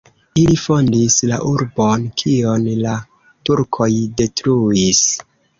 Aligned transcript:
Ili 0.43 0.53
fondis 0.61 1.17
la 1.31 1.37
urbon, 1.49 2.07
kion 2.21 2.67
la 2.87 2.97
turkoj 3.51 3.91
detruis. 4.23 4.99